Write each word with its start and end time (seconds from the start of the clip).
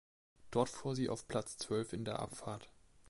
Dort 0.49 0.69
fuhr 0.69 0.95
sie 0.95 1.09
auf 1.09 1.27
Platz 1.27 1.57
zwölf 1.57 1.93
in 1.93 2.05
der 2.05 2.17
Abfahrt. 2.21 2.71